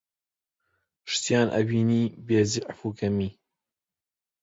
[1.11, 3.31] شتیان ئەبینی بێزیعف و کەمی